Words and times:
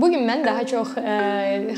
Bu 0.00 0.10
gün 0.12 0.22
mən 0.28 0.44
daha 0.46 0.62
çox 0.68 0.92
ə, 1.00 1.12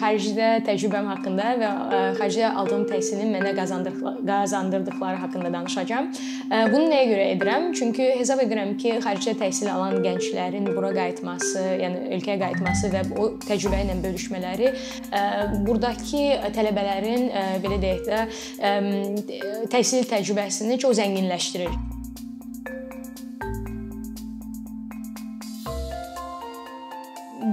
xaricdə 0.01 0.49
təcrübəm 0.67 1.07
haqqında 1.09 1.51
və 1.61 1.69
ə, 1.71 2.01
xaricdə 2.19 2.51
aldığım 2.61 2.83
təhsilin 2.91 3.31
mənə 3.33 3.53
qazandırdıqları 3.57 5.21
haqqında 5.23 5.53
danışacağam. 5.55 6.11
Ə, 6.51 6.59
bunu 6.73 6.91
nəyə 6.91 7.07
görə 7.11 7.29
edirəm? 7.35 7.69
Çünki 7.79 8.11
hesab 8.19 8.43
edirəm 8.45 8.75
ki, 8.81 8.99
xaricdə 9.05 9.37
təhsil 9.41 9.71
alan 9.73 10.01
gənclərin 10.05 10.69
bura 10.69 10.91
qayıtması, 10.97 11.63
yəni 11.81 12.03
ölkəyə 12.19 12.41
qayıtması 12.43 12.91
və 12.97 13.05
o 13.17 13.29
təcrübə 13.47 13.85
ilə 13.87 13.97
bölüşmələri 14.05 14.69
ə, 14.73 15.23
burdakı 15.69 16.27
tələbələrin 16.59 17.31
ə, 17.31 17.47
belə 17.65 17.81
deyək 17.87 18.05
də 18.11 18.21
ə, 18.27 18.75
təhsil 19.73 20.05
təcrübəsini 20.13 20.77
çox 20.83 21.01
zənginləşdirir. 21.01 21.90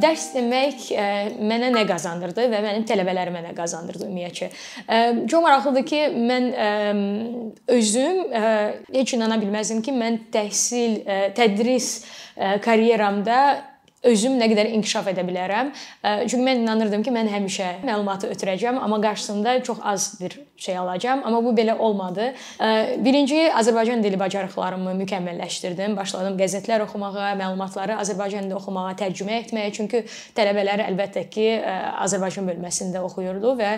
Dərs 0.02 0.28
demək 0.36 0.90
ə, 0.92 1.06
e, 1.06 1.32
mənə 1.50 1.72
nə 1.74 1.84
qazandırdı 1.90 2.48
və 2.52 2.62
mənim 2.66 2.86
tələbələrimə 2.90 3.44
nə 3.46 3.54
qazandırdı 3.58 4.08
ümumiyyətcə. 4.08 4.50
E, 4.50 5.00
çox 5.30 5.44
maraqlıdır 5.46 5.88
ki, 5.92 6.04
mən 6.18 6.52
ə, 6.52 6.68
e, 6.68 7.48
özüm 7.78 8.22
ə, 8.28 8.52
heç 8.96 9.16
inana 9.18 9.40
bilməzdim 9.41 9.82
ki, 9.86 9.96
mən 9.98 10.22
təhsil, 10.34 11.02
ə, 11.04 11.20
tədris 11.38 11.91
ə, 12.36 12.58
karyeramda 12.64 13.41
özüm 14.08 14.38
nə 14.40 14.48
qədər 14.52 14.72
inkişaf 14.78 15.12
edə 15.12 15.24
bilərəm. 15.28 15.72
Çünki 16.04 16.44
mən 16.44 16.64
inanırdım 16.64 17.04
ki, 17.06 17.14
mən 17.14 17.32
həmişə 17.32 17.70
məlumatı 17.88 18.32
ötürəcəm, 18.34 18.80
amma 18.82 19.00
qarşısında 19.04 19.64
çox 19.64 19.80
az 19.84 20.10
bir 20.22 20.40
şey 20.58 20.78
alacağam, 20.78 21.22
amma 21.26 21.44
bu 21.46 21.52
belə 21.58 21.78
olmadı. 21.78 22.32
Birinci 23.06 23.44
Azərbaycan 23.54 24.04
dili 24.04 24.20
bacarıqlarımı 24.20 24.96
mükəmməlləşdirdim. 25.04 25.98
Başladım 25.98 26.38
qəzetlər 26.40 26.86
oxumağa, 26.88 27.34
məlumatları 27.38 28.00
Azərbaycan 28.02 28.48
dilində 28.48 28.58
oxumağa, 28.58 28.96
tərcümə 28.98 29.42
etməyə. 29.44 29.74
Çünki 29.78 30.05
tələbələr 30.38 30.88
əlbəttə 30.88 31.27
ki, 31.30 31.49
Azərbaycan 32.08 32.49
bölməsində 32.49 33.04
oxuyurdu 33.05 33.54
və 33.60 33.76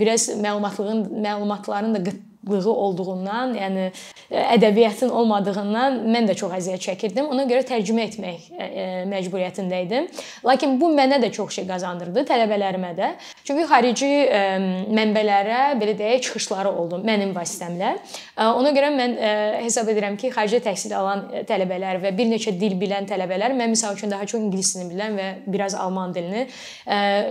biraz 0.00 0.32
məlumatlığın 0.40 1.06
məlumatların 1.28 1.94
da 1.94 2.02
qıtlığı 2.48 2.72
olduğundan, 2.72 3.54
yəni 3.54 3.84
e, 4.30 4.42
ədəbiyyatın 4.56 5.10
olmadığından 5.10 5.98
mən 6.08 6.28
də 6.28 6.34
çox 6.38 6.54
əziyyət 6.58 6.84
çəkirdim. 6.86 7.28
Ona 7.32 7.44
görə 7.48 7.64
tərcümə 7.68 8.06
etmək 8.08 8.48
e, 8.50 8.66
e, 8.66 8.86
məcburiyyətində 9.10 9.82
idim. 9.84 10.08
Lakin 10.46 10.78
bu 10.80 10.90
mənə 10.94 11.20
də 11.22 11.30
çox 11.34 11.58
şey 11.58 11.68
qazandırdı, 11.68 12.24
tələbələrimə 12.28 12.92
də. 12.98 13.10
Çünki 13.44 13.66
xarici 13.68 14.08
mənbələrə 14.94 15.60
belə 15.80 15.94
deyək, 15.98 16.22
çıxışları 16.26 16.70
oldu 16.70 17.00
mənim 17.04 17.34
vasitəmlə. 17.36 17.94
Ona 18.58 18.72
görə 18.76 18.90
mən 18.94 19.16
hesab 19.64 19.88
edirəm 19.92 20.18
ki, 20.20 20.30
xarici 20.34 20.60
təhsil 20.64 20.94
alan 20.96 21.24
tələbələr 21.48 22.02
və 22.02 22.12
bir 22.16 22.28
neçə 22.30 22.52
dil 22.60 22.76
bilən 22.80 23.08
tələbələr, 23.08 23.54
mən 23.56 23.72
məsəl 23.74 23.96
üçün 23.96 24.12
daha 24.12 24.26
çox 24.26 24.40
ingilis 24.40 24.74
dilini 24.74 24.94
bilən 24.94 25.16
və 25.18 25.28
biraz 25.46 25.76
alman 25.78 26.14
dilini 26.14 26.46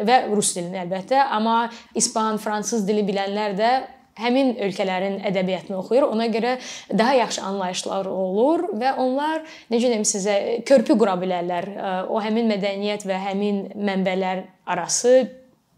və 0.08 0.18
rus 0.32 0.54
dilini 0.58 0.82
əlbəttə, 0.86 1.22
amma 1.38 1.68
ispan, 1.98 2.42
fransız 2.42 2.88
dili 2.88 3.06
bilənlər 3.08 3.58
də 3.58 3.72
həmin 4.18 4.56
ölkələrin 4.68 5.20
ədəbiyyatını 5.30 5.78
oxuyur. 5.80 6.08
Ona 6.12 6.28
görə 6.34 6.58
daha 6.92 7.16
yaxşı 7.22 7.44
anlayışları 7.52 8.12
olur 8.12 8.68
və 8.82 8.96
onlar 9.02 9.44
necə 9.72 9.92
deyim 9.92 10.06
sizə 10.08 10.38
körpü 10.68 10.98
qura 11.00 11.18
bilərlər. 11.22 11.70
O 12.10 12.22
həmin 12.24 12.50
mədəniyyət 12.52 13.08
və 13.10 13.22
həmin 13.30 13.64
mənbələr 13.78 14.46
arası 14.68 15.28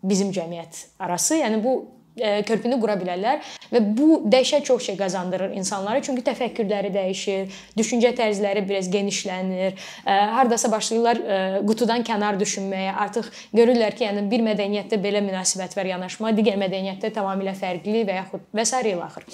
bizim 0.03 0.31
cəmiyyət 0.35 0.85
arası. 0.99 1.39
Yəni 1.41 1.63
bu 1.63 1.79
körpünü 2.17 2.79
qura 2.81 2.95
bilərlər 2.99 3.43
və 3.71 3.81
bu 3.95 4.19
dəhşət 4.31 4.65
çox 4.67 4.89
şey 4.89 4.97
qazandırır 4.99 5.53
insanlara. 5.59 6.01
Çünki 6.03 6.23
təfəkkürləri 6.25 6.91
dəyişir, 6.93 7.59
düşüncə 7.77 8.11
tərzləri 8.17 8.65
biraz 8.69 8.89
genişlənir. 8.91 9.77
E, 10.05 10.17
hardasa 10.35 10.71
başlayırlar 10.71 11.21
e, 11.21 11.39
qutudan 11.67 12.03
kənar 12.07 12.39
düşünməyə. 12.41 12.95
Artıq 13.05 13.29
görürlər 13.55 13.95
ki, 13.95 14.07
yəni 14.07 14.25
bir 14.31 14.43
mədəniyyətdə 14.49 14.99
belə 15.03 15.23
münasibət 15.25 15.77
var 15.77 15.91
yanaşma, 15.93 16.33
digər 16.37 16.59
mədəniyyətdə 16.61 17.13
tamamilə 17.15 17.55
fərqli 17.59 18.03
və 18.09 18.19
yaxud 18.21 18.49
və 18.55 18.65
s. 18.65 18.83
ilə 18.89 19.05
axır. 19.05 19.25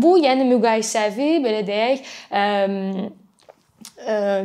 Bu, 0.00 0.14
yəni 0.22 0.46
müqayisəvi 0.48 1.30
belə 1.44 1.60
deyək, 1.68 2.06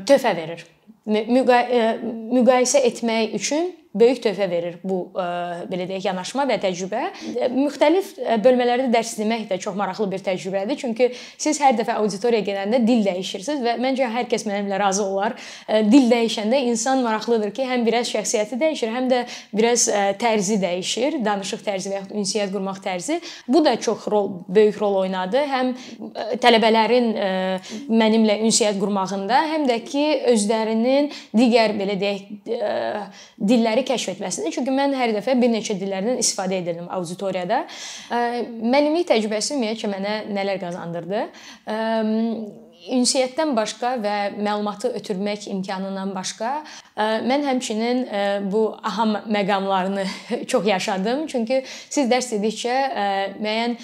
töhfə 0.09 0.35
verir. 0.35 0.65
Müqayisə 1.09 2.83
etmək 2.89 3.35
üçün 3.39 3.71
böyük 3.93 4.21
töhfə 4.21 4.45
verir 4.49 4.75
bu 4.83 4.99
e, 5.17 5.23
belə 5.69 5.87
deyək 5.89 6.05
yanaşma 6.09 6.45
və 6.49 6.59
təcrübə. 6.61 7.01
E, 7.33 7.47
müxtəlif 7.53 8.11
e, 8.21 8.37
bölmələrdə 8.43 8.89
dərs 8.93 9.15
demək 9.17 9.47
də 9.49 9.57
çox 9.63 9.77
maraqlı 9.79 10.05
bir 10.11 10.21
təcrübədir. 10.27 10.77
Çünki 10.77 11.09
siz 11.17 11.57
hər 11.61 11.73
dəfə 11.79 11.95
auditoriyaya 11.97 12.45
gələndə 12.45 12.81
dil 12.85 13.01
dəyişirsiniz 13.07 13.63
və 13.65 13.75
məncə 13.81 14.09
hər 14.13 14.29
kəs 14.29 14.45
mənimlə 14.45 14.77
razı 14.79 15.03
olar. 15.03 15.35
Dil 15.89 16.05
dəyişəndə 16.11 16.61
insan 16.69 17.01
maraqlıdır 17.05 17.53
ki, 17.55 17.65
həm 17.65 17.85
biraz 17.87 18.11
şəxsiyyəti 18.13 18.59
dəyişir, 18.61 18.93
həm 18.93 19.09
də 19.09 19.23
biraz 19.57 19.87
tərzi 20.21 20.59
dəyişir, 20.61 21.19
danışıq 21.25 21.65
tərzi 21.65 21.89
və 21.89 21.97
ya 21.97 22.03
ünsiyyət 22.13 22.53
qurmaq 22.53 22.81
tərzi. 22.85 23.19
Bu 23.47 23.63
da 23.65 23.75
çox 23.81 24.05
rol, 24.11 24.29
böyük 24.47 24.77
rol 24.81 24.99
oynadı. 25.01 25.41
Həm 25.49 25.73
tələbələrin 26.43 27.09
mənimlə 27.89 28.39
ünsiyyət 28.45 28.79
qurmağında, 28.81 29.41
həm 29.55 29.67
də 29.69 29.79
ki, 29.87 30.05
özlərinin 30.33 31.09
digər 31.37 31.73
belə 31.79 31.97
deyək 31.99 32.29
dilləri 33.39 33.78
dilləri 33.79 33.87
kəşf 33.87 34.15
etməsində. 34.15 34.51
Çünki 34.53 34.71
mən 34.73 34.93
hər 34.97 35.13
dəfə 35.15 35.35
bir 35.39 35.49
neçə 35.51 35.75
dillərdən 35.79 36.19
istifadə 36.19 36.59
edirdim 36.59 36.89
auditoriyada. 36.89 37.65
Müəllimlik 38.11 39.07
təcrübəsi 39.09 39.55
ümumiyyətcə 39.55 39.89
mənə 39.91 40.15
nələr 40.33 40.59
qazandırdı? 40.59 41.25
Ünsiyyətdən 42.87 43.51
başqa 43.57 43.95
və 43.99 44.15
məlumatı 44.39 44.91
ötürmək 44.95 45.47
imkanından 45.51 46.13
başqa 46.15 46.61
mən 46.97 47.43
həmçinin 47.47 48.01
bu 48.51 48.63
aha 48.83 49.05
məqamlarını 49.27 50.05
çox 50.47 50.65
yaşadım. 50.67 51.25
Çünki 51.27 51.63
siz 51.67 52.09
dərs 52.11 52.31
dedikcə 52.33 52.75
müəyyən 53.39 53.75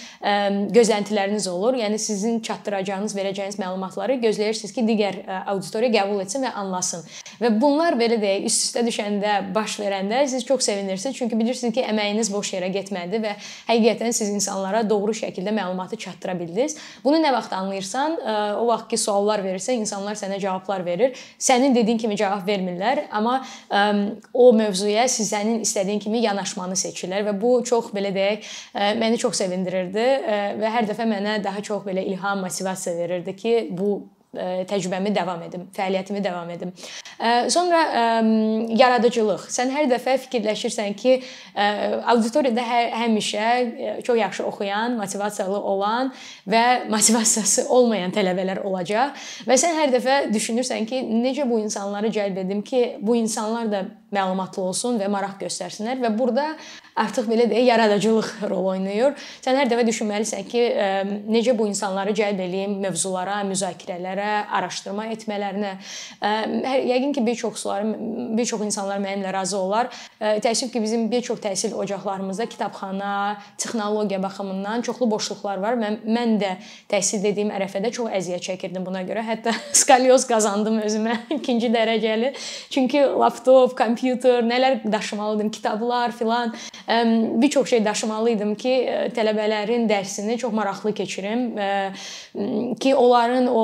gözləntiləriniz 0.76 1.50
olur. 1.50 1.78
Yəni 1.80 2.00
sizin 2.00 2.40
çatdıracağınız, 2.40 3.16
verəcəyiniz 3.18 3.60
məlumatları 3.60 4.20
gözləyirsiniz 4.24 4.74
ki, 4.76 4.86
digər 4.88 5.20
auditoriya 5.46 5.92
qəbul 6.02 6.24
etsin 6.24 6.48
və 6.48 6.54
anlasın. 6.56 7.06
Və 7.42 7.52
bunlar 7.62 7.98
belə 8.00 8.20
deyək, 8.22 8.48
üst-üstə 8.48 8.86
düşəndə, 8.88 9.36
baş 9.56 9.80
verəndə 9.84 10.24
siz 10.32 10.46
çox 10.48 10.64
sevinirsiniz. 10.70 11.18
Çünki 11.18 11.40
bilirsiniz 11.40 11.76
ki, 11.76 11.84
əməyiniz 11.92 12.32
boş 12.34 12.54
yerə 12.56 12.72
getmədi 12.72 13.20
və 13.24 13.36
həqiqətən 13.70 14.16
siz 14.16 14.32
insanlara 14.32 14.84
doğru 14.90 15.16
şəkildə 15.16 15.52
məlumatı 15.56 16.00
çatdıra 16.00 16.38
bildiniz. 16.40 16.78
Bunu 17.04 17.20
nə 17.24 17.34
vaxt 17.36 17.54
anlayırsan, 17.54 18.20
o 18.60 18.68
vaxt 18.68 18.85
ki, 18.90 19.00
suallar 19.00 19.44
verirsə, 19.46 19.76
insanlar 19.76 20.18
sənə 20.20 20.40
cavablar 20.42 20.86
verir. 20.86 21.16
Sənin 21.42 21.76
dediyin 21.76 22.00
kimi 22.02 22.18
cavab 22.20 22.48
vermirlər, 22.48 23.06
amma 23.16 23.38
ə, 23.42 23.84
o 24.34 24.50
mövzuya 24.56 25.08
sizənin 25.12 25.62
istədiyin 25.66 26.02
kimi 26.04 26.24
yanaşmanı 26.26 26.78
seçirlər 26.80 27.28
və 27.30 27.38
bu 27.42 27.58
çox 27.68 27.92
belə 27.96 28.14
deyək, 28.16 28.50
ə, 28.74 28.92
məni 29.02 29.22
çox 29.22 29.42
sevindirirdi 29.44 30.10
ə, 30.18 30.42
və 30.62 30.74
hər 30.78 30.90
dəfə 30.90 31.08
mənə 31.10 31.40
daha 31.46 31.64
çox 31.66 31.86
belə 31.88 32.06
ilham, 32.14 32.44
motivasiya 32.46 32.96
verirdi 33.00 33.36
ki, 33.36 33.56
bu 33.76 33.96
təcrübəmi 34.70 35.14
davam 35.16 35.42
edim, 35.48 35.66
fəaliyyətimi 35.76 36.24
davam 36.24 36.50
edim. 36.54 36.72
Sonra 37.52 37.82
yaradıcılıq. 38.76 39.48
Sən 39.54 39.72
hər 39.74 39.90
dəfə 39.92 40.18
fikirləşirsən 40.26 40.96
ki, 41.00 41.18
auditoriyada 42.12 42.66
hər 42.66 42.90
həmişə 43.06 43.50
çox 44.06 44.20
yaxşı 44.20 44.48
oxuyan, 44.50 44.98
motivasiyalı 45.00 45.60
olan 45.60 46.14
və 46.48 46.64
motivasiyası 46.92 47.68
olmayan 47.74 48.14
tələbələr 48.16 48.64
olacaq 48.68 49.16
və 49.48 49.60
sən 49.60 49.78
hər 49.80 49.94
dəfə 49.96 50.18
düşünürsən 50.34 50.88
ki, 50.90 51.04
necə 51.26 51.48
bu 51.50 51.60
insanları 51.64 52.12
cəlb 52.14 52.44
edim 52.46 52.62
ki, 52.66 52.98
bu 53.02 53.16
insanlar 53.16 53.72
da 53.72 53.86
məlumatlı 54.16 54.62
olsun 54.64 55.00
və 55.02 55.08
maraq 55.12 55.40
göstərsinlər 55.42 56.00
və 56.04 56.12
burada 56.16 56.54
artıq 56.96 57.26
belə 57.28 57.48
deyək, 57.52 57.66
yaradıcılıq 57.68 58.30
rol 58.52 58.70
oynayır. 58.76 59.16
Sən 59.44 59.58
hər 59.60 59.68
dəfə 59.72 59.84
düşünməlisən 59.90 60.46
ki, 60.48 60.62
necə 61.32 61.56
bu 61.58 61.68
insanları 61.68 62.14
cəlb 62.16 62.40
eləyim 62.46 62.78
mövzulara, 62.86 63.42
müzakirələrə, 63.50 64.25
araşdırma 64.52 65.08
etmələrinə. 65.16 65.74
Yəqin 66.92 67.14
ki, 67.14 67.26
bir 67.26 67.36
çoxsuları, 67.36 67.96
bir 68.38 68.46
çox 68.46 68.62
insanlar 68.66 69.00
mənimlə 69.04 69.34
razı 69.34 69.58
olar. 69.58 69.90
Təəssüf 70.22 70.72
ki, 70.74 70.82
bizim 70.84 71.10
bir 71.12 71.22
çox 71.22 71.40
təhsil 71.44 71.74
ocaqlarımızda 71.74 72.46
kitabxana, 72.46 73.38
texnologiya 73.58 74.24
baxımından 74.24 74.82
çoxlu 74.82 75.10
boşluqlar 75.12 75.62
var. 75.64 75.80
Mən 75.80 76.00
mən 76.06 76.38
də 76.42 76.52
təhsil 76.92 77.24
dediyim 77.24 77.52
ərəfədə 77.56 77.92
çox 77.96 78.12
əziyyət 78.20 78.48
çəkirdim 78.50 78.86
buna 78.86 79.04
görə. 79.08 79.24
Hətta 79.26 79.54
skalyoz 79.82 80.28
qazandım 80.30 80.80
özümə 80.86 81.18
ikinci 81.40 81.72
dərəcəli. 81.74 82.34
Çünki 82.74 83.04
laptop, 83.20 83.78
kompüter 83.78 84.44
nələr 84.46 84.82
daşımalıydım, 84.92 85.52
kitablar 85.52 86.12
filan. 86.12 86.56
Bir 87.42 87.50
çox 87.50 87.70
şey 87.70 87.86
daşımalı 87.86 88.36
idim 88.36 88.54
ki, 88.56 88.74
tələbələrin 89.16 89.88
dərsini 89.90 90.38
çox 90.38 90.54
maraqlı 90.54 90.94
keçirim 90.94 91.46
ki, 92.80 92.96
onların 92.96 93.48
o 93.48 93.64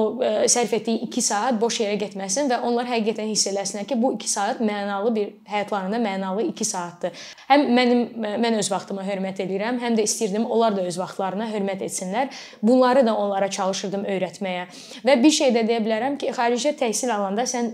sərf 0.51 0.73
etdiyi 0.77 1.05
2 1.07 1.21
saat 1.25 1.59
boş 1.61 1.79
yerə 1.81 1.97
getməsin 2.01 2.49
və 2.51 2.61
onlar 2.67 2.89
həqiqətən 2.89 3.29
hiss 3.31 3.47
eləsinlər 3.51 3.87
ki, 3.89 3.97
bu 4.01 4.13
2 4.17 4.29
saat 4.29 4.61
mənalı 4.61 5.13
bir 5.15 5.29
həyatlarında 5.49 5.99
mənalı 6.03 6.47
2 6.51 6.67
saatdır. 6.67 7.23
Həm 7.49 7.65
mənim 7.77 8.01
mən 8.43 8.57
öz 8.59 8.71
vaxtıma 8.71 9.05
hörmət 9.07 9.41
edirəm, 9.45 9.79
həm 9.81 9.97
də 9.97 10.05
istirdim 10.07 10.45
onlar 10.45 10.75
da 10.75 10.85
öz 10.87 10.97
vaxtlarına 10.99 11.47
hörmət 11.51 11.85
etsinlər. 11.87 12.29
Bunları 12.63 13.05
da 13.07 13.15
onlara 13.15 13.49
çalışırdım 13.51 14.05
öyrətməyə. 14.15 14.67
Və 15.07 15.17
bir 15.23 15.35
şey 15.37 15.53
də 15.55 15.65
deyə 15.67 15.81
bilərəm 15.85 16.17
ki, 16.21 16.31
xaricdə 16.35 16.75
təhsil 16.79 17.11
alanda 17.15 17.45
sən 17.49 17.71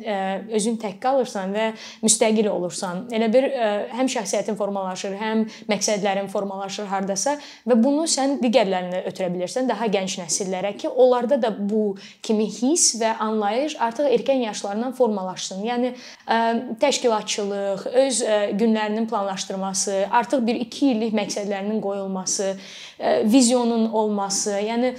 özün 0.57 0.79
tək 0.81 0.97
qalırsan 1.03 1.53
və 1.55 1.67
müstəqil 2.05 2.49
olursan. 2.51 3.05
Elə 3.13 3.29
bir 3.33 3.49
həm 3.97 4.09
şəxsiyyətin 4.11 4.57
formalaşır, 4.59 5.17
həm 5.21 5.45
məqsədlərin 5.69 6.29
formalaşır 6.31 6.89
hardasa 6.91 7.37
və 7.67 7.77
bunu 7.81 8.07
sən 8.09 8.37
digərlərinə 8.41 9.03
ötürə 9.09 9.29
bilirsən, 9.33 9.69
daha 9.69 9.89
gənc 9.91 10.17
nəsillərə 10.21 10.73
ki, 10.77 10.89
onlarda 10.89 11.39
da 11.41 11.53
bu 11.57 11.97
kimi 12.23 12.47
hiss 12.61 12.95
və 13.01 13.13
anlayış 13.23 13.77
artıq 13.79 14.09
erkən 14.13 14.43
yaşlarından 14.45 14.95
formalaşsın. 14.97 15.63
Yəni 15.65 15.93
təşkilatçılıq, 16.81 17.85
öz 18.05 18.23
günlərinin 18.59 19.07
planlaşdırması, 19.09 20.05
artıq 20.11 20.45
bir 20.47 20.61
2 20.67 20.91
illik 20.91 21.13
məqsədlərinin 21.17 21.81
qoyulması, 21.81 22.55
vizyonun 23.25 23.91
olması, 23.91 24.59
yəni 24.67 24.95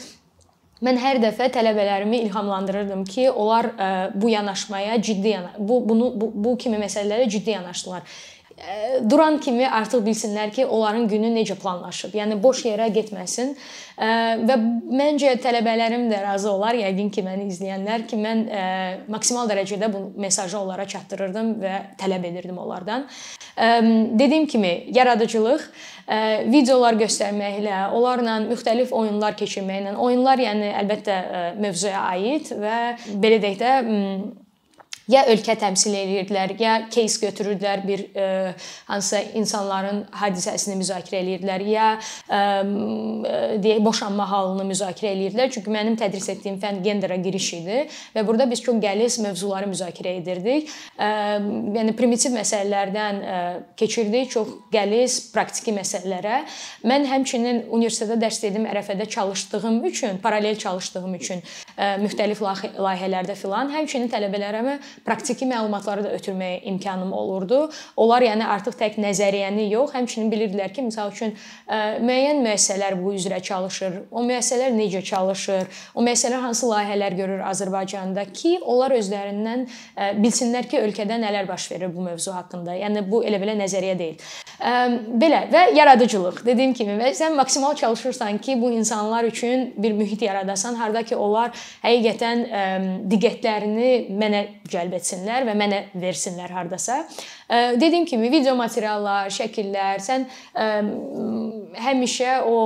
Mən 0.78 0.94
hər 1.02 1.18
dəfə 1.18 1.48
tələbələrimi 1.50 2.20
ilhamlandırırdım 2.28 3.00
ki, 3.10 3.30
onlar 3.30 3.66
bu 4.14 4.28
yanaşmaya 4.30 5.00
ciddi 5.02 5.32
yana 5.32 5.50
bu 5.58 5.80
bunu 5.88 6.12
bu, 6.14 6.30
bu 6.34 6.52
kimi 6.58 6.78
məsələlərə 6.78 7.26
ciddi 7.28 7.50
yanaşdılar 7.56 8.02
duran 9.10 9.38
kimi 9.40 9.68
artıq 9.70 10.02
bilsinlər 10.06 10.50
ki, 10.54 10.66
onların 10.66 11.08
günü 11.08 11.30
necə 11.34 11.54
planlaşıb. 11.58 12.14
Yəni 12.18 12.38
boş 12.42 12.64
yerə 12.66 12.88
getməsin. 12.94 13.52
Və 13.98 14.56
məncə 15.00 15.34
tələbələrim 15.42 16.06
də 16.10 16.22
razı 16.22 16.50
olar, 16.50 16.78
yəqin 16.78 17.10
ki, 17.14 17.22
məni 17.26 17.48
izləyənlər 17.52 18.06
ki, 18.10 18.18
mən 18.22 18.42
maksimal 19.10 19.50
dərəcədə 19.50 19.90
bu 19.92 20.02
mesajı 20.20 20.58
onlara 20.58 20.86
çatdırırdım 20.90 21.52
və 21.62 21.76
tələb 22.00 22.26
edirdim 22.30 22.58
onlardan. 22.58 23.06
Dediyim 24.18 24.46
kimi, 24.50 24.72
yaradıcılıq 24.94 25.68
videolar 26.50 26.98
göstərməklə, 26.98 27.88
onlarla 27.94 28.40
müxtəlif 28.48 28.92
oyunlar 28.96 29.38
keçirməklə, 29.38 29.96
oyunlar 29.96 30.40
yəni 30.42 30.74
əlbəttə 30.82 31.22
mövzuya 31.62 32.04
aid 32.14 32.52
və 32.58 32.82
belə 33.22 33.42
deyək 33.42 33.58
də 33.62 33.72
ya 35.08 35.24
ölkə 35.32 35.56
təmsil 35.58 35.94
eləyirdilər, 35.96 36.52
ya 36.60 36.74
case 36.92 37.20
götürürdülər 37.22 37.82
bir 37.86 38.04
ə, 38.08 38.24
e, 38.24 38.52
hansısa 38.90 39.22
insanların 39.40 40.02
hadisəsini 40.20 40.76
müzakirə 40.78 41.22
eləyirdilər, 41.22 41.64
ya 41.68 41.86
ə, 41.96 42.40
e, 43.24 43.38
deyək 43.64 43.80
boşanma 43.86 44.28
halını 44.28 44.66
müzakirə 44.68 45.14
eləyirdilər. 45.14 45.52
Çünki 45.54 45.72
mənim 45.72 45.96
tədris 46.00 46.28
etdiyim 46.34 46.58
fənn 46.60 46.82
genderə 46.84 47.16
giriş 47.24 47.48
idi 47.60 47.78
və 48.16 48.24
burada 48.28 48.48
biz 48.50 48.62
çox 48.64 48.80
qəliz 48.82 49.18
mövzuları 49.24 49.70
müzakirə 49.70 50.18
edirdik. 50.20 50.68
Ə, 51.00 51.10
yəni 51.78 51.96
primitiv 51.96 52.36
məsələlərdən 52.36 53.22
ə, 53.22 53.40
keçirdik 53.80 54.34
çox 54.36 54.52
qəliz 54.74 55.18
praktiki 55.32 55.72
məsələlərə. 55.76 56.42
Mən 56.88 57.08
həmçinin 57.08 57.64
universitetdə 57.72 58.20
dərs 58.20 58.42
dedim 58.44 58.68
ərəfədə 58.68 59.08
çalışdığım 59.16 59.80
üçün, 59.88 60.20
paralel 60.22 60.60
çalışdığım 60.60 61.16
üçün 61.16 61.40
ə, 61.40 61.96
müxtəlif 62.04 62.44
layihələrdə 62.44 63.38
filan, 63.38 63.72
həmçinin 63.72 64.12
tələbələrimə 64.12 64.78
praktiki 65.04 65.46
məlumatları 65.48 66.04
da 66.04 66.12
ötürməyə 66.16 66.62
imkanım 66.72 67.12
olurdu. 67.12 67.70
Onlar 67.96 68.22
yəni 68.26 68.46
artıq 68.46 68.76
tək 68.78 68.98
nəzəriyyəni 69.02 69.68
yox, 69.72 69.92
həmçinin 69.96 70.30
bilirdilər 70.32 70.72
ki, 70.74 70.86
məsəl 70.88 71.12
üçün 71.14 71.34
müəyyən 72.04 72.42
müəssisələr 72.44 72.98
bu 73.02 73.14
üzrə 73.16 73.40
çalışır. 73.42 74.00
O 74.10 74.22
müəssisələr 74.26 74.74
necə 74.76 75.02
çalışır? 75.04 75.68
O 75.94 76.04
müəssisələr 76.06 76.44
hansı 76.44 76.66
layihələr 76.70 77.16
görür 77.18 77.44
Azərbaycanda 77.50 78.24
ki, 78.32 78.58
onlar 78.64 78.94
özlərindən 78.98 79.66
bilsinlər 80.22 80.68
ki, 80.70 80.80
ölkədə 80.88 81.18
nələr 81.22 81.48
baş 81.48 81.70
verir 81.72 81.94
bu 81.94 82.06
mövzu 82.06 82.34
haqqında. 82.36 82.76
Yəni 82.78 83.04
bu 83.10 83.22
elə-belə 83.26 83.56
nəzəriyyə 83.62 83.98
deyil. 83.98 84.28
Belə 85.22 85.44
və 85.52 85.64
yaradıcılıq. 85.76 86.42
Dediyim 86.46 86.72
kimi, 86.74 86.96
sən 87.14 87.36
maksimal 87.38 87.74
çalışırsan 87.78 88.38
ki, 88.38 88.60
bu 88.62 88.70
insanlar 88.72 89.24
üçün 89.24 89.74
bir 89.76 89.92
mühit 89.92 90.22
yaradasan, 90.22 90.74
harda 90.74 91.02
ki, 91.02 91.16
onlar 91.16 91.52
həqiqətən 91.82 92.44
diqqətlərini 93.10 93.90
mənə 94.18 94.44
cəlb 94.68 94.87
etsinlər 94.96 95.46
və 95.48 95.54
mənə 95.58 95.80
versinlər 95.98 96.52
hardasa. 96.56 97.02
Dediyim 97.48 98.06
kimi 98.08 98.30
video 98.32 98.54
materiallar, 98.58 99.30
şəkillər, 99.34 100.00
sən 100.04 100.26
həmişə 101.82 102.40
o 102.46 102.58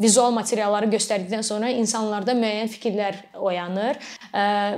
vizual 0.00 0.30
materialları 0.32 0.86
göstərdikdən 0.94 1.42
sonra 1.44 1.68
insanlarda 1.74 2.32
müəyyən 2.38 2.70
fikirlər 2.70 3.16
oyanır 3.36 3.98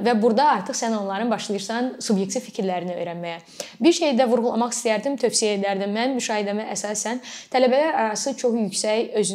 və 0.07 0.15
burada 0.23 0.49
artıq 0.57 0.79
sən 0.79 0.97
onların 0.97 1.31
başlayırsan 1.31 1.91
subyektiv 2.03 2.43
fikirlərini 2.47 2.97
öyrənməyə. 2.97 3.43
Bir 3.81 3.93
şey 3.93 4.17
də 4.19 4.27
vurğulamaq 4.31 4.73
istərdim, 4.75 5.19
tövsiyə 5.21 5.59
edərdim. 5.59 5.93
Mən 5.95 6.17
müşahidəmə 6.17 6.67
əsasən 6.75 7.21
tələbələr 7.53 7.93
arası 8.07 8.35
çox 8.41 8.57
yüksək 8.63 9.13
öz 9.21 9.35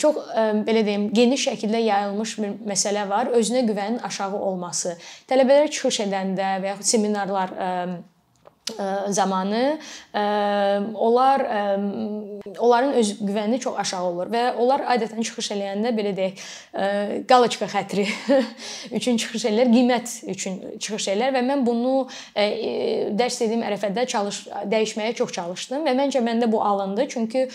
çox 0.00 0.18
belə 0.66 0.82
deyim, 0.86 1.06
geniş 1.14 1.46
şəkildə 1.48 1.80
yayılmış 1.84 2.36
bir 2.42 2.58
məsələ 2.72 3.06
var. 3.08 3.30
Özünə 3.36 3.62
güvənin 3.68 4.02
aşağı 4.04 4.42
olması. 4.50 4.96
Tələbələr 5.30 5.70
çıxış 5.70 6.02
edəndə 6.08 6.56
və 6.64 6.74
yaxud 6.74 6.92
seminarlar 6.96 7.56
zamanı 9.08 9.78
onlar 10.94 11.40
onların 12.58 12.92
öz 12.92 13.10
güvəni 13.20 13.58
çox 13.58 13.78
aşağı 13.78 14.02
olur 14.02 14.30
və 14.32 14.42
onlar 14.58 14.82
adətən 14.96 15.22
çıxış 15.22 15.50
eləyəndə 15.54 15.92
belə 15.94 16.12
deyək, 16.16 16.42
qaloçka 17.28 17.68
xətri 17.70 18.06
üçün 18.98 19.20
çıxış 19.22 19.46
eləyirlər, 19.50 19.70
qiymət 19.74 20.14
üçün 20.34 20.58
çıxış 20.82 21.08
eləyirlər 21.14 21.36
və 21.36 21.44
mən 21.50 21.62
bunu 21.66 21.94
dərs 23.20 23.38
dediyim 23.42 23.62
ərəfədə 23.68 24.06
çalış 24.10 24.42
dəyişməyə 24.72 25.14
çox 25.20 25.36
çalışdım 25.38 25.86
və 25.86 25.94
məncə 26.00 26.24
məndə 26.26 26.50
bu 26.50 26.62
alındı. 26.64 27.06
Çünki 27.14 27.46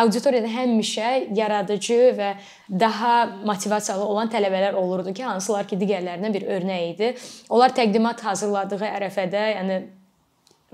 auditoriyada 0.00 0.48
həmişə 0.48 1.12
yaradıcı 1.36 2.00
və 2.18 2.32
daha 2.80 3.14
motivasiyalı 3.44 4.04
olan 4.04 4.32
tələbələr 4.32 4.76
olurdu 4.76 5.12
ki, 5.12 5.24
hansılar 5.24 5.68
ki, 5.68 5.78
digərlərinə 5.80 6.32
bir 6.34 6.48
örnək 6.56 6.90
idi. 6.94 7.14
Onlar 7.48 7.72
təqdimat 7.76 8.20
hazırladığı 8.24 8.82
ərəfədə, 8.88 9.46
yəni 9.56 9.80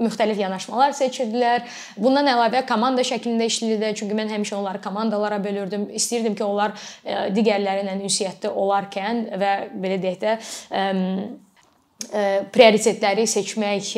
müxtəlif 0.01 0.41
yanaşmalar 0.43 0.95
seçirdilər. 0.99 1.65
Bundan 2.01 2.27
əlavə 2.33 2.65
komanda 2.67 3.05
şəklində 3.07 3.47
işləyirdilər. 3.51 3.95
Çünki 3.99 4.19
mən 4.19 4.33
həmişə 4.33 4.57
onları 4.59 4.83
komandalara 4.83 5.39
bölürdüm. 5.45 5.89
İstirdim 5.95 6.35
ki, 6.35 6.45
onlar 6.45 6.75
e, 7.05 7.29
digərləri 7.37 7.87
ilə 7.87 7.97
ünsiyyətdə 8.03 8.51
olarkən 8.51 9.25
və 9.41 9.55
belə 9.79 10.01
deyək 10.03 10.21
də 10.25 10.37
prioritetləri 12.55 13.25
seçmək 13.29 13.91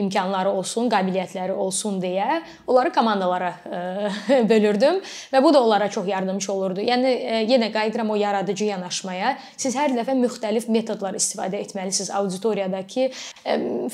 imkanları 0.00 0.50
olsun, 0.50 0.88
qabiliyyətləri 0.92 1.54
olsun 1.56 2.00
deyə 2.02 2.40
onları 2.66 2.92
komandalara 2.94 3.52
bölürdüm 4.50 5.00
və 5.32 5.42
bu 5.44 5.52
da 5.54 5.62
onlara 5.64 5.88
çox 5.92 6.08
yardımçı 6.08 6.52
olurdu. 6.52 6.84
Yəni 6.84 7.12
yenə 7.48 7.70
qayıdıram 7.72 8.10
o 8.10 8.16
yaradıcı 8.18 8.70
yanaşmaya. 8.72 9.34
Siz 9.56 9.76
hər 9.78 9.94
dəfə 9.96 10.16
müxtəlif 10.18 10.68
metodlar 10.72 11.16
istifadə 11.16 11.60
etməlisiniz 11.64 12.10
auditoriyadakı. 12.18 13.10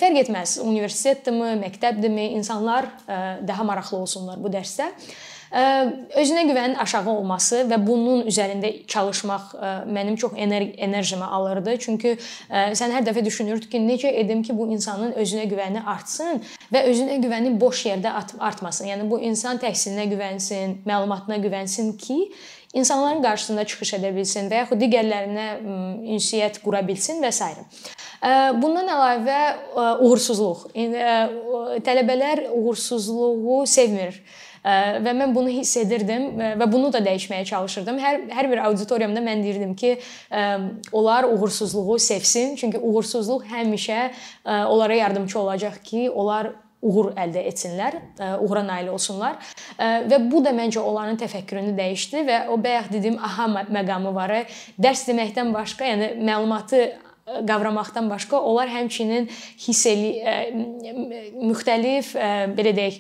Fərq 0.00 0.23
etməz, 0.25 0.59
universitetdimi, 0.64 1.57
məktəbdimi, 1.67 2.31
insanlar 2.40 2.88
daha 3.47 3.67
maraqlı 3.67 4.00
olsunlar 4.00 4.40
bu 4.43 4.52
dərsdə 4.55 4.90
özünə 5.50 6.45
güvənin 6.47 6.76
aşağı 6.78 7.11
olması 7.11 7.64
və 7.71 7.78
bunun 7.87 8.23
üzərində 8.30 8.71
çalışmaq 8.87 9.54
mənim 9.90 10.16
çox 10.16 10.37
enerjimi 10.38 11.25
alırdı. 11.25 11.76
Çünki 11.83 12.16
sən 12.50 12.95
hər 12.95 13.02
dəfə 13.09 13.25
düşünürdün 13.25 13.71
ki, 13.71 13.83
necə 13.83 14.12
edim 14.23 14.45
ki, 14.47 14.54
bu 14.59 14.69
insanın 14.71 15.12
özünə 15.19 15.49
güvəni 15.50 15.83
artsın 15.83 16.42
və 16.73 16.85
özünə 16.92 17.19
güvəni 17.25 17.57
boş 17.61 17.87
yerdə 17.88 18.12
artmasın. 18.38 18.92
Yəni 18.92 19.11
bu 19.11 19.19
insan 19.26 19.59
təhsilinə 19.59 20.07
güvənsin, 20.12 20.80
məlumatına 20.87 21.40
güvənsin 21.42 21.97
ki, 21.99 22.21
insanların 22.75 23.23
qarşısında 23.23 23.64
çıxış 23.66 23.95
edə 23.99 24.12
bilsin 24.14 24.47
və 24.50 24.62
yaxud 24.62 24.78
digərlərinə 24.78 25.49
ünsiyyət 26.14 26.61
qura 26.62 26.85
bilsin 26.87 27.19
və 27.25 27.33
s. 27.35 27.49
Bundan 28.62 28.87
əlavə 28.87 29.40
uğursuzluq. 30.04 30.69
Tələbələr 31.83 32.45
uğursuzluğu 32.52 33.64
sevmir 33.66 34.23
və 34.64 35.12
mən 35.17 35.35
bunu 35.35 35.49
hiss 35.49 35.76
edirdim 35.81 36.40
və 36.61 36.67
bunu 36.73 36.93
da 36.93 37.00
dəyişməyə 37.05 37.45
çalışırdım. 37.49 38.00
Hər 38.00 38.23
hər 38.37 38.50
bir 38.52 38.64
auditoriyamda 38.69 39.21
mən 39.25 39.45
deyirdim 39.45 39.75
ki, 39.75 39.99
onlar 40.93 41.25
uğursuzluğu 41.25 41.99
sevsin, 41.99 42.57
çünki 42.57 42.79
uğursuzluq 42.79 43.47
həmişə 43.50 44.00
onlara 44.45 44.95
yardımçı 44.95 45.38
olacaq 45.40 45.81
ki, 45.85 46.11
onlar 46.11 46.52
uğur 46.81 47.11
əldə 47.12 47.43
etsinlər, 47.50 47.97
uğura 48.40 48.62
nail 48.64 48.88
olsunlar. 48.88 49.37
Və 49.79 50.19
bu 50.31 50.40
da 50.45 50.52
məncə 50.57 50.81
onların 50.81 51.19
təfəkkürünü 51.21 51.75
dəyişdi 51.76 52.25
və 52.29 52.38
o 52.49 52.57
bayaq 52.62 52.88
dediyim 52.93 53.19
aha 53.21 53.49
məqamı 53.69 54.14
var. 54.17 54.33
Dərs 54.81 55.05
deməkdən 55.09 55.52
başqa, 55.57 55.88
yəni 55.93 56.14
məlumatı 56.25 56.87
qavramaqdan 57.47 58.09
başqa 58.11 58.40
onlar 58.40 58.71
həmçinin 58.73 59.29
hiss 59.61 59.87
eli 59.87 60.14
müxtəlif 61.37 62.14
belə 62.57 62.73
deyək 62.76 62.97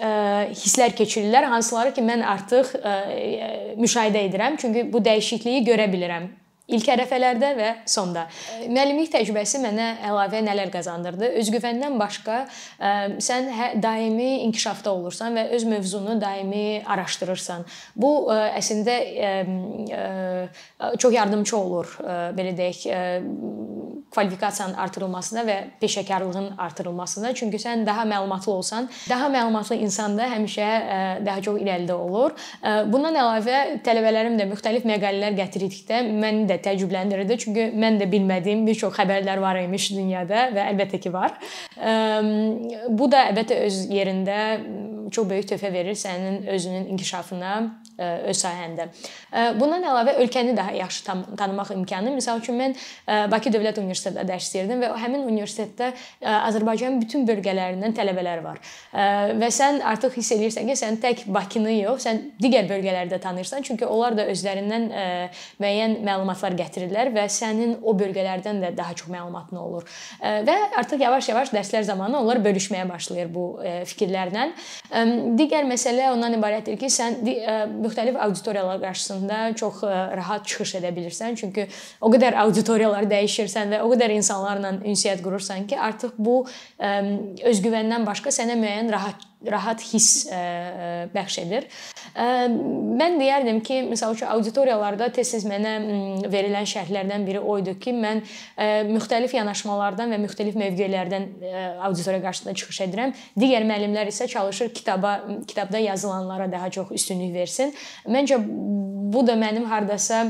hisslər 0.00 0.94
keçirirlər, 0.98 1.48
hansıları 1.52 1.94
ki 1.96 2.04
mən 2.06 2.24
artıq 2.34 2.76
müşahidə 3.80 4.26
edirəm. 4.28 4.60
Çünki 4.62 4.86
bu 4.92 5.02
dəyişikliyi 5.04 5.66
görə 5.66 5.90
bilirəm 5.92 6.30
İlk 6.70 6.86
ərəfələrdə 6.94 7.48
və 7.58 7.68
sonda. 7.90 8.22
Müəllimlik 8.70 9.10
təcrübəsi 9.12 9.58
mənə 9.64 9.88
əlavə 10.08 10.40
nələr 10.46 10.70
qazandırdı? 10.72 11.32
Özgüvəndən 11.40 11.98
başqa 12.00 12.36
sən 12.78 13.48
hə, 13.52 13.66
daimi 13.82 14.44
inkişafda 14.46 14.92
olursan 14.94 15.34
və 15.36 15.48
öz 15.56 15.66
mövzunu 15.68 16.14
daimi 16.22 16.80
araşdırırsan. 16.86 17.66
Bu 17.98 18.12
əslində 18.30 18.94
çox 21.02 21.18
yardımçı 21.18 21.56
olur, 21.58 21.96
belə 22.38 22.54
deyək, 22.56 22.86
kvalifikasiyanın 24.12 24.74
artırılmasına 24.74 25.42
və 25.48 25.56
peşəkarlığın 25.82 26.50
artırılmasına. 26.58 27.34
Çünki 27.34 27.56
sən 27.62 27.86
daha 27.86 28.04
məlumatlı 28.08 28.52
olsan, 28.52 28.88
daha 29.08 29.26
məlumatlı 29.32 29.76
insan 29.84 30.18
da 30.18 30.28
həmişə 30.28 30.68
daha 31.26 31.42
çox 31.42 31.60
irəlidə 31.62 31.96
olur. 31.96 32.36
Bundan 32.92 33.16
əlavə 33.16 33.80
tələbələrim 33.86 34.38
də 34.40 34.48
müxtəlif 34.52 34.86
məqalələr 34.88 35.36
gətirdikdə 35.40 36.02
məni 36.12 36.46
də 36.50 36.60
təəccübləndirirdi. 36.66 37.38
Çünki 37.46 37.68
mən 37.72 38.00
də 38.02 38.10
bilmədiyim 38.12 38.66
bir 38.66 38.78
çox 38.84 38.96
xəbərlər 39.00 39.40
var 39.40 39.60
imiş 39.64 39.90
dünyada 39.96 40.48
və 40.54 40.68
əlbəttə 40.74 41.00
ki 41.02 41.12
var. 41.12 41.38
Bu 42.88 43.10
da 43.12 43.26
əlbəttə 43.32 43.62
öz 43.66 43.84
yerində 43.92 44.38
çox 45.12 45.28
böyük 45.28 45.48
töhfə 45.50 45.72
verir 45.72 45.96
sənin 45.98 46.46
özünün 46.52 46.86
inkişafına 46.94 47.52
öz 47.98 48.38
sahəndə. 48.38 48.88
Bundan 49.58 49.84
əlavə 49.84 50.16
ölkəni 50.22 50.56
daha 50.56 50.72
yaxşı 50.76 51.04
tanımaq 51.38 51.72
imkanı. 51.76 52.14
Məsəl 52.16 52.40
üçün 52.40 52.56
mən 52.58 52.76
Bakı 53.30 53.52
Dövlət 53.52 53.80
Universitetində 53.82 54.24
dərs 54.28 54.48
deyirdim 54.54 54.80
və 54.82 54.90
həmin 55.02 55.26
universitetdə 55.28 55.92
Azərbaycanın 56.22 57.00
bütün 57.02 57.26
bölgələrindən 57.28 57.94
tələbələr 57.96 58.42
var. 58.44 58.60
Və 59.38 59.50
sən 59.52 59.80
artıq 59.92 60.16
hiss 60.18 60.32
eləyirsən 60.36 60.70
ki, 60.70 60.76
sən 60.78 60.98
tək 61.02 61.24
Bakını 61.32 61.74
yox, 61.82 62.06
sən 62.06 62.22
digər 62.42 62.68
bölgələrdə 62.70 63.20
tanıyırsan, 63.22 63.66
çünki 63.68 63.86
onlar 63.86 64.16
da 64.16 64.26
özlərindən 64.32 64.88
müəyyən 65.62 65.98
məlumatlar 66.06 66.56
gətirirlər 66.58 67.12
və 67.14 67.28
sənin 67.32 67.76
o 67.82 67.94
bölgələrdən 67.98 68.62
də 68.64 68.72
daha 68.76 68.96
çox 68.98 69.12
məlumatın 69.12 69.60
olur. 69.60 69.86
Və 70.22 70.56
artıq 70.80 71.04
yavaş-yavaş 71.04 71.52
dərslər 71.54 71.86
zamanı 71.88 72.18
onlar 72.20 72.42
bölüşməyə 72.44 72.88
başlayır 72.88 73.32
bu 73.34 73.46
fikirlərlə. 73.90 74.48
Digər 75.38 75.68
məsələ 75.68 76.10
ondan 76.12 76.36
ibarətdir 76.38 76.78
ki, 76.80 76.90
sən 76.92 77.20
müxtəlif 77.84 78.18
auditoriyalar 78.26 78.80
qarşısında 78.82 79.40
çox 79.60 79.82
rahat 80.20 80.46
çıxış 80.46 80.76
edə 80.80 80.92
bilirsən. 80.96 81.36
Çünki 81.40 81.66
o 82.00 82.12
qədər 82.12 82.38
auditoriyalar 82.44 83.08
dəyişirsən 83.10 83.76
və 83.76 83.82
o 83.82 83.90
qədər 83.94 84.14
insanlarla 84.18 84.76
ünsiyyət 84.80 85.24
qurursan 85.24 85.66
ki, 85.70 85.78
artıq 85.78 86.16
bu 86.18 86.42
özgüvəndən 87.52 88.06
başqa 88.08 88.34
sənə 88.34 88.58
müəyyən 88.60 88.92
rahat 88.92 89.31
rahat 89.50 89.80
hiss 89.92 90.26
bəxş 91.14 91.38
edir. 91.42 91.66
Mən 92.16 93.18
deyərdim 93.20 93.62
ki, 93.64 93.80
məsəl 93.90 94.14
üçün 94.16 94.30
auditoriyalarda 94.34 95.08
tez-tez 95.16 95.46
mənə 95.48 95.72
verilən 96.32 96.68
şərhlərdən 96.68 97.26
biri 97.26 97.40
o 97.40 97.56
idi 97.60 97.74
ki, 97.82 97.94
mən 97.96 98.22
müxtəlif 98.92 99.34
yanaşmalardan 99.36 100.12
və 100.12 100.20
müxtəlif 100.26 100.58
mövqelərdən 100.60 101.28
auditoriya 101.88 102.22
qarşısında 102.28 102.54
çıxış 102.62 102.80
edirəm. 102.86 103.16
Digər 103.38 103.66
müəllimlər 103.68 104.12
isə 104.12 104.28
çalışır 104.30 104.72
kitaba, 104.76 105.18
kitabda 105.48 105.78
yazılanlara 105.78 106.52
daha 106.52 106.70
çox 106.70 106.92
üstünlük 106.92 107.34
versin. 107.34 107.74
Məncə 108.06 108.38
bu 108.42 109.26
da 109.26 109.34
mənim 109.38 109.64
hardasa 109.68 110.26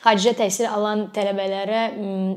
xaricdə 0.00 0.32
təhsil 0.38 0.68
alan 0.70 1.06
tələbələrə 1.14 1.82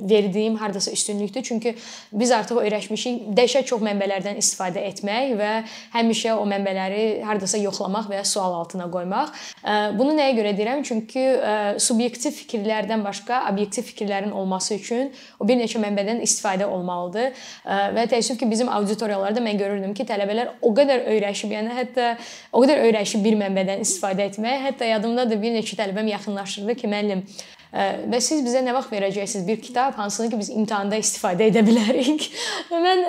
verdiyim 0.10 0.58
hardasa 0.60 0.92
üstünlükdür. 0.92 1.44
Çünki 1.44 1.76
biz 2.12 2.32
artıq 2.36 2.60
öyrəşmişik 2.64 3.30
dəhşət 3.38 3.70
çox 3.72 3.84
mənbələrdən 3.86 4.40
istifadə 4.42 4.84
etmək 4.90 5.36
və 5.40 5.52
həmişə 5.94 6.36
o 6.36 6.44
mənbələri 6.50 7.24
hardasa 7.24 7.62
yoxlamaq 7.64 8.10
və 8.12 8.20
ya 8.20 8.26
sual 8.28 8.58
altına 8.60 8.90
qoymaq. 8.92 9.32
Bunu 10.00 10.18
nəyə 10.18 10.36
görə 10.40 10.54
deyirəm? 10.58 10.84
Çünki 10.88 11.24
subyektiv 11.80 12.36
fikirlərdən 12.42 13.06
başqa 13.06 13.46
obyektiv 13.52 13.88
fikirlərin 13.94 14.36
olması 14.36 14.76
üçün 14.76 15.14
o 15.40 15.48
bir 15.48 15.60
neçə 15.60 15.80
mənbədən 15.84 16.20
istifadə 16.26 16.68
olmalıdır. 16.68 17.32
Və 17.96 18.08
təəssüf 18.12 18.40
ki, 18.42 18.50
bizim 18.52 18.70
auditoriyalarda 18.74 19.44
mən 19.44 19.60
görürdüm 19.62 19.96
ki, 19.96 20.06
tələbələr 20.10 20.58
o 20.62 20.74
qədər 20.76 21.08
öyrəşib, 21.16 21.54
yəni 21.56 21.80
hətta 21.80 22.14
o 22.52 22.64
qədər 22.64 22.84
öyrəşib 22.90 23.24
bir 23.24 23.40
mənbədən 23.40 23.84
istifadə 23.86 24.28
etmək, 24.32 24.62
hətta 24.68 24.92
yadımdadır 24.92 25.42
bir 25.42 25.58
neçə 25.58 25.80
tələbəm 25.80 26.12
yaxınlaşırdı 26.14 26.76
ki, 26.82 26.92
müəllim 26.92 27.26
və 27.74 28.20
siz 28.22 28.44
bizə 28.46 28.62
nə 28.62 28.74
vaxt 28.76 28.92
verəcəksiniz 28.94 29.48
bir 29.48 29.62
kitab, 29.62 29.96
hansını 29.98 30.30
ki 30.30 30.40
biz 30.40 30.50
imtahanda 30.54 31.00
istifadə 31.02 31.48
edə 31.50 31.64
bilərik. 31.66 32.28
Mən 32.86 33.04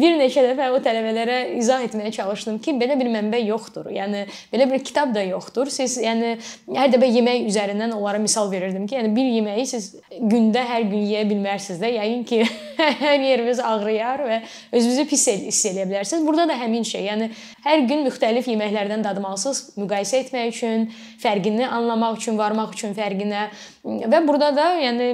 bir 0.00 0.16
neçə 0.18 0.42
dəfə 0.48 0.70
o 0.74 0.80
tələbələrə 0.82 1.38
izah 1.60 1.84
etməyə 1.86 2.10
çalışdım 2.16 2.58
ki, 2.64 2.74
belə 2.80 2.98
bir 2.98 3.10
mənbə 3.12 3.42
yoxdur. 3.44 3.90
Yəni 3.94 4.24
belə 4.52 4.66
bir 4.72 4.82
kitab 4.86 5.14
da 5.14 5.22
yoxdur. 5.28 5.70
Siz 5.70 5.98
yəni 6.02 6.36
hər 6.74 6.90
dəfə 6.90 7.10
yemək 7.10 7.46
üzərindən 7.52 7.94
onlara 7.94 8.18
misal 8.22 8.50
verirdim 8.50 8.88
ki, 8.90 8.98
yəni 8.98 9.14
bir 9.14 9.30
yeməyi 9.38 9.66
siz 9.70 9.92
gündə 10.10 10.66
hər 10.66 10.88
gün 10.90 11.06
yeyə 11.06 11.24
bilmərsiniz 11.30 11.78
də. 11.82 11.94
Yəqin 12.00 12.26
ki, 12.26 12.42
hər 13.04 13.24
yeriniz 13.24 13.60
ağrıyar 13.64 14.24
və 14.26 14.38
özünüzü 14.72 15.06
pis 15.10 15.26
hiss 15.46 15.66
edə 15.70 15.86
bilərsiniz. 15.88 16.26
Burada 16.26 16.48
da 16.50 16.58
həmin 16.60 16.86
şey. 16.86 17.06
Yəni 17.10 17.30
hər 17.66 17.84
gün 17.90 18.06
müxtəlif 18.08 18.48
yeməklərdən 18.50 19.04
dadmalısınız 19.06 19.76
müqayisə 19.80 20.24
etmək 20.24 20.54
üçün, 20.54 20.88
fərqini 21.22 21.68
anlamaq 21.68 22.20
üçün, 22.20 22.38
varmaq 22.40 22.74
üçün 22.76 22.96
fərqinə 22.96 23.48
Və 23.82 24.20
burada 24.26 24.50
da 24.52 24.64
yəni 24.76 25.06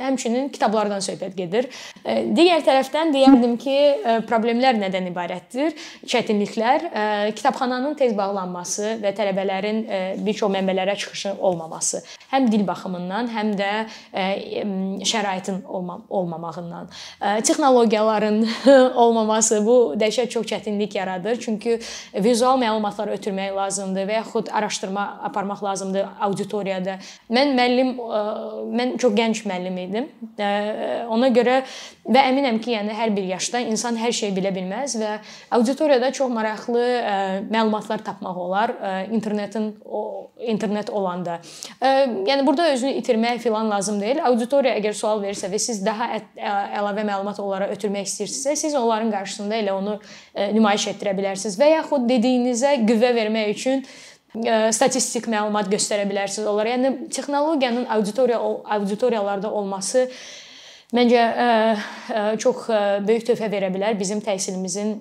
həmçinin 0.00 0.48
kitablardan 0.52 1.02
söhbət 1.04 1.36
gedir. 1.36 1.68
E, 2.04 2.22
digər 2.34 2.62
tərəfdən 2.66 3.12
deyərdim 3.14 3.56
ki, 3.60 3.76
e, 3.76 4.16
problemlər 4.28 4.78
nədən 4.80 5.10
ibarətdir? 5.10 5.76
Çətinliklər 6.08 6.86
e, 6.88 7.04
kitabxananın 7.36 7.96
tez 7.98 8.16
bağlanması 8.18 8.96
və 9.02 9.12
tələbələrin 9.16 9.82
bir 10.24 10.36
çox 10.36 10.52
mənbələrə 10.52 10.96
çıxışı 10.98 11.34
olmaması. 11.38 12.02
Həm 12.30 12.48
dil 12.50 12.62
baxımından, 12.66 13.28
həm 13.34 13.52
də 13.58 13.70
şəraitin 15.06 15.62
olma 15.66 16.00
olmamağından. 16.08 16.88
Texnologiyaların 17.46 18.40
olmaması 19.04 19.60
bu 19.66 19.76
dəhşət 20.00 20.30
çox 20.34 20.46
çətinlik 20.46 20.96
yaradır. 20.98 21.40
Çünki 21.40 21.78
vizual 22.14 22.58
məlumatlar 22.60 23.12
ötürmək 23.16 23.54
lazımdır 23.56 24.08
və 24.08 24.18
yaxud 24.20 24.52
araşdırma 24.52 25.06
aparmaq 25.30 25.64
lazımdır 25.64 26.06
auditoriyada. 26.28 26.98
Mən 27.30 27.54
müəllim 27.58 27.94
mən 28.78 28.96
çox 29.02 29.16
gənc 29.18 29.44
müəllim 29.46 29.80
idim. 29.84 29.89
Ona 31.10 31.30
görə 31.34 31.60
və 32.10 32.22
əminəm 32.30 32.60
ki, 32.62 32.74
yəni 32.76 32.94
hər 32.96 33.12
bir 33.16 33.26
yaşda 33.34 33.60
insan 33.70 33.98
hər 34.00 34.14
şeyi 34.14 34.34
bilə 34.36 34.52
bilməz 34.54 34.96
və 35.00 35.16
auditoriyada 35.56 36.12
çox 36.16 36.30
maraqlı 36.32 36.84
məlumatlar 37.50 38.04
tapmaq 38.06 38.40
olar 38.46 38.74
internetin 39.10 39.72
o 39.84 40.30
internet 40.40 40.90
olanda. 40.90 41.38
Yəni 41.82 42.46
burada 42.46 42.70
özünü 42.72 42.94
itirmək 43.00 43.42
filan 43.44 43.70
lazım 43.70 44.00
deyil. 44.00 44.22
Auditoriya 44.24 44.76
əgər 44.80 44.96
sual 44.96 45.20
verirsə 45.22 45.50
və 45.52 45.60
siz 45.60 45.82
daha 45.84 46.12
əlavə 46.80 47.04
məlumat 47.04 47.40
onlara 47.42 47.68
ötürmək 47.74 48.08
istəyirsinizsə, 48.08 48.56
siz 48.56 48.76
onların 48.78 49.12
qarşısında 49.12 49.60
elə 49.60 49.76
onu 49.76 49.98
nümayiş 50.56 50.90
etdirə 50.94 51.16
bilərsiniz 51.18 51.58
və 51.60 51.74
yaxud 51.74 52.08
dediyinizə 52.08 52.78
qüvvə 52.88 53.12
vermək 53.16 53.52
üçün 53.56 53.84
statistik 54.72 55.26
məlumat 55.30 55.70
göstərə 55.72 56.06
bilərsiniz 56.10 56.46
onlara. 56.46 56.76
Yəni 56.76 57.08
texnologiyanın 57.10 57.88
auditoriya 57.96 58.38
auditoriyalarda 58.78 59.50
olması 59.50 60.06
məncə 60.94 61.24
çox 62.42 62.68
böyük 63.06 63.26
töhfə 63.30 63.50
verə 63.50 63.70
bilər 63.74 63.98
bizim 63.98 64.22
təhsilimizin 64.22 64.96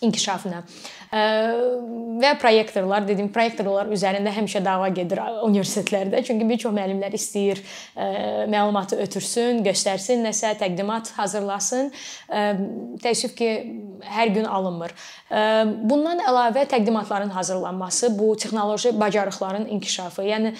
inkişafına 0.00 0.62
və 1.10 2.30
proyektorlar 2.38 3.06
dedim, 3.08 3.30
proyektorlar 3.34 3.90
üzərində 3.90 4.30
həmişə 4.34 4.62
dava 4.62 4.88
gedir 4.94 5.18
universitetlərdə. 5.42 6.22
Çünki 6.26 6.46
bir 6.46 6.60
çox 6.62 6.74
müəllimlər 6.76 7.16
istəyir 7.18 7.62
məlumatı 8.50 9.00
ötürsün, 9.02 9.64
göstərsin, 9.66 10.22
nəsə 10.22 10.54
təqdimat 10.60 11.10
hazırlasın. 11.16 11.90
Təəssüf 13.02 13.34
ki, 13.38 13.50
hər 14.06 14.30
gün 14.36 14.46
alınmır. 14.46 14.94
Bundan 15.90 16.22
əlavə 16.30 16.62
təqdimatların 16.70 17.34
hazırlanması, 17.34 18.12
bu 18.18 18.36
texnoloji 18.38 18.94
bacarıqların 19.00 19.66
inkişafı. 19.74 20.22
Yəni 20.30 20.54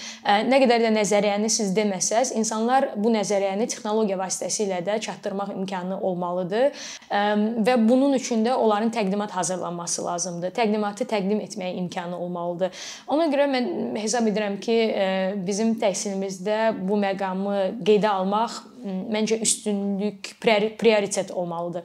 nə 0.50 0.60
qədər 0.64 0.82
də 0.86 0.92
nəzəriyyəni 0.98 1.50
siz 1.50 1.70
deməsəz, 1.78 2.34
insanlar 2.38 2.90
bu 2.96 3.14
nəzəriyyəni 3.14 3.70
texnologiya 3.70 4.18
vasitəsilə 4.18 4.82
də 4.86 4.98
çatdırmaq 5.06 5.54
imkanı 5.54 6.00
olmalıdır 6.00 6.84
və 7.10 7.78
bunun 7.86 8.18
üçün 8.18 8.44
də 8.46 8.54
onların 8.58 8.90
təqdimat 8.94 9.30
hazırlanması 9.30 10.04
lazımdır 10.04 10.39
lazımdır. 10.40 10.54
Təqdimatı 10.56 11.04
təqdim 11.04 11.40
etməyə 11.40 11.76
imkanı 11.78 12.18
olmalıdır. 12.18 12.70
Ona 13.08 13.28
görə 13.30 13.46
mən 13.50 13.96
hesab 13.98 14.26
edirəm 14.26 14.60
ki, 14.60 14.72
e, 14.72 15.34
bizim 15.46 15.74
təhsilimizdə 15.78 16.74
bu 16.88 16.96
məqamı 16.96 17.84
qeydə 17.84 18.08
almaq 18.08 18.50
məncə 18.84 19.40
üstünlük, 19.40 20.36
prioritet 20.40 21.30
olmalıdır. 21.30 21.82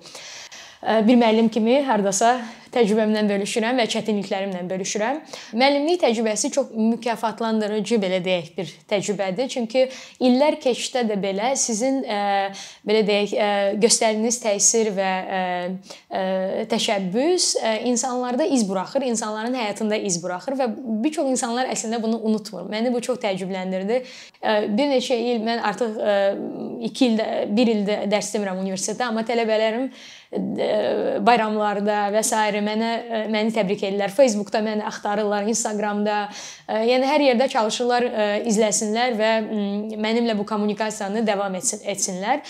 bir 0.85 1.15
müəllim 1.17 1.49
kimi 1.49 1.81
hardasa 1.81 2.41
təcrübəmdən 2.75 3.29
bölüşürəm 3.29 3.79
və 3.79 3.85
çətinliklərimlə 3.91 4.63
bölüşürəm. 4.69 5.21
Müəllimlik 5.57 6.01
təcrübəsi 6.03 6.51
çox 6.55 6.73
mükafatlandırıcı 6.75 7.99
belə 8.03 8.19
deyək 8.25 8.51
bir 8.57 8.73
təcrübədir. 8.91 9.49
Çünki 9.53 9.85
illər 10.23 10.59
keçsə 10.63 11.05
də 11.09 11.17
belə 11.21 11.53
sizin 11.59 12.01
ə, 12.03 12.19
belə 12.87 13.03
deyək, 13.07 13.35
ə, 13.35 13.49
göstərdiyiniz 13.83 14.39
təsir 14.43 14.91
və 14.95 15.11
ə, 15.39 15.41
ə, 16.09 16.23
təşəbbüs 16.71 17.49
ə, 17.61 17.75
insanlarda 17.91 18.47
iz 18.57 18.65
buraxır, 18.67 19.07
insanların 19.09 19.55
həyatında 19.61 19.99
iz 20.09 20.19
buraxır 20.23 20.59
və 20.59 20.69
bir 21.05 21.15
çox 21.15 21.31
insanlar 21.31 21.71
əslində 21.73 22.01
bunu 22.03 22.19
unutmur. 22.27 22.67
Məni 22.71 22.93
bu 22.93 23.01
çox 23.05 23.21
təəccübləndirdi. 23.23 24.01
Ə, 24.41 24.57
bir 24.75 24.91
neçə 24.91 25.17
il 25.31 25.41
mən 25.45 25.63
artıq 25.71 25.97
2 26.85 27.09
ildə, 27.09 27.25
1 27.55 27.73
ildə 27.75 27.97
dərs 28.11 28.31
demirəm 28.35 28.61
universitetdə, 28.61 29.09
amma 29.09 29.25
tələbələrim 29.27 29.89
bayramlarda 31.25 32.09
və 32.13 32.23
s. 32.23 32.33
mənə 32.65 32.89
məni 33.31 33.53
təbrik 33.55 33.83
edirlər. 33.85 34.13
Facebookda 34.15 34.61
məni 34.65 34.85
axtarırlar, 34.89 35.45
Instagramda. 35.51 36.17
Yəni 36.67 37.09
hər 37.11 37.25
yerdə 37.27 37.47
çalışırlar 37.53 38.07
izləsinlər 38.49 39.15
və 39.19 39.31
mənimlə 40.01 40.37
bu 40.37 40.47
kommunikasiyanı 40.49 41.23
davam 41.27 41.55
etsin, 41.59 41.83
etsinlər. 41.85 42.41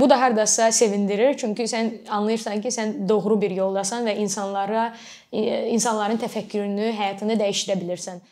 Bu 0.00 0.08
da 0.10 0.20
hardasa 0.20 0.70
sevindirir, 0.72 1.36
çünki 1.38 1.68
sən 1.68 1.92
anlayırsan 2.08 2.64
ki, 2.64 2.72
sən 2.74 2.96
doğru 3.08 3.36
bir 3.40 3.54
yoldasan 3.60 4.08
və 4.08 4.16
insanlara 4.24 4.90
insanların 5.30 6.18
təfəkkürünü, 6.24 6.90
həyatını 6.96 7.36
dəyişdirə 7.38 7.76
bilirsən. 7.82 8.24